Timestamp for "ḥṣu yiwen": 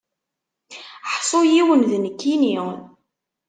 1.13-1.81